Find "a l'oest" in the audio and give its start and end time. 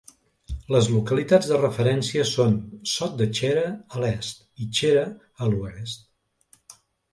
5.11-6.11